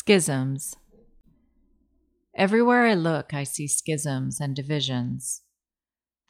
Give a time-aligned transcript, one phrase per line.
[0.00, 0.76] Schisms.
[2.34, 5.42] Everywhere I look, I see schisms and divisions.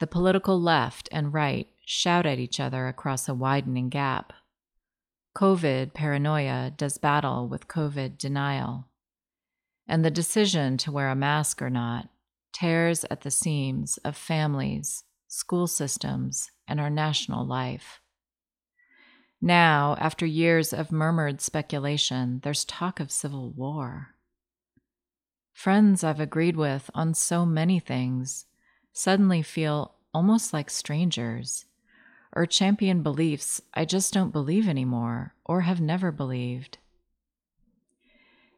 [0.01, 4.33] The political left and right shout at each other across a widening gap.
[5.37, 8.89] COVID paranoia does battle with COVID denial.
[9.87, 12.09] And the decision to wear a mask or not
[12.51, 18.00] tears at the seams of families, school systems, and our national life.
[19.41, 24.15] Now, after years of murmured speculation, there's talk of civil war.
[25.51, 28.45] Friends I've agreed with on so many things
[28.93, 31.65] suddenly feel almost like strangers,
[32.33, 36.77] or champion beliefs I just don't believe anymore or have never believed.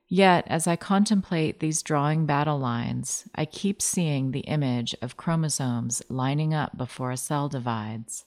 [0.07, 6.03] Yet, as I contemplate these drawing battle lines, I keep seeing the image of chromosomes
[6.09, 8.25] lining up before a cell divides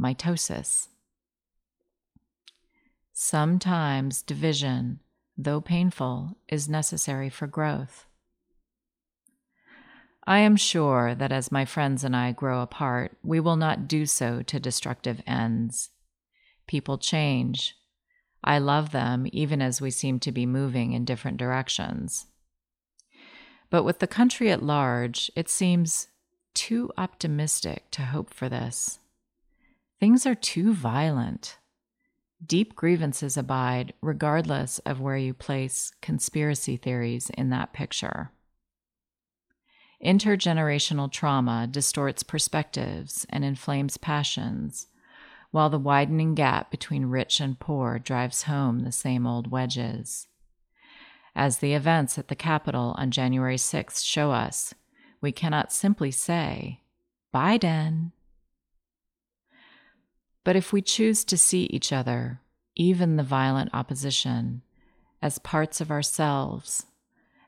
[0.00, 0.88] mitosis.
[3.20, 5.00] Sometimes division,
[5.36, 8.06] though painful, is necessary for growth.
[10.24, 14.06] I am sure that as my friends and I grow apart, we will not do
[14.06, 15.90] so to destructive ends.
[16.68, 17.74] People change.
[18.44, 22.26] I love them even as we seem to be moving in different directions.
[23.68, 26.06] But with the country at large, it seems
[26.54, 29.00] too optimistic to hope for this.
[29.98, 31.58] Things are too violent.
[32.44, 38.30] Deep grievances abide regardless of where you place conspiracy theories in that picture.
[40.04, 44.86] Intergenerational trauma distorts perspectives and inflames passions,
[45.50, 50.28] while the widening gap between rich and poor drives home the same old wedges.
[51.34, 54.74] As the events at the Capitol on January 6th show us,
[55.20, 56.82] we cannot simply say,
[57.34, 58.12] Biden.
[60.48, 62.40] But if we choose to see each other,
[62.74, 64.62] even the violent opposition,
[65.20, 66.86] as parts of ourselves,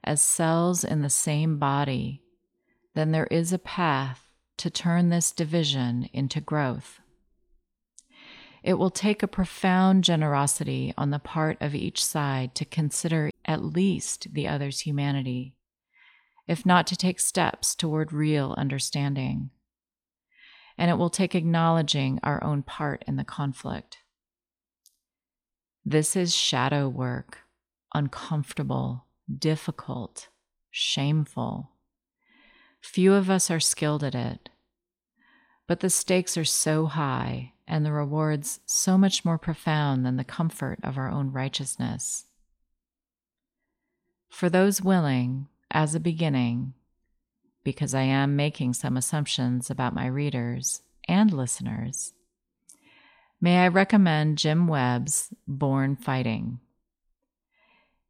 [0.04, 2.20] as cells in the same body,
[2.94, 7.00] then there is a path to turn this division into growth.
[8.62, 13.64] It will take a profound generosity on the part of each side to consider at
[13.64, 15.54] least the other's humanity,
[16.46, 19.48] if not to take steps toward real understanding
[20.80, 23.98] and it will take acknowledging our own part in the conflict.
[25.84, 27.40] This is shadow work,
[27.92, 29.04] uncomfortable,
[29.38, 30.28] difficult,
[30.70, 31.72] shameful.
[32.80, 34.48] Few of us are skilled at it,
[35.66, 40.24] but the stakes are so high and the rewards so much more profound than the
[40.24, 42.24] comfort of our own righteousness.
[44.30, 46.72] For those willing, as a beginning,
[47.70, 52.12] because I am making some assumptions about my readers and listeners,
[53.40, 56.58] may I recommend Jim Webb's Born Fighting.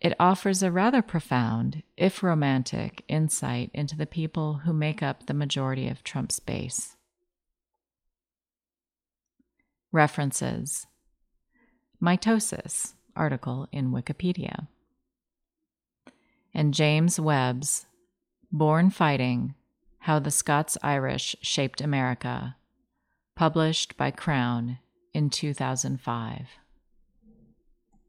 [0.00, 5.34] It offers a rather profound, if romantic, insight into the people who make up the
[5.34, 6.97] majority of Trump's base.
[9.93, 10.87] References
[12.03, 14.69] Mitosis article in Wikipedia,
[16.54, 17.84] and James Webb's
[18.53, 19.55] Born Fighting
[20.00, 22.56] How the Scots Irish Shaped America,
[23.37, 24.78] published by Crown
[25.15, 26.49] in 2005.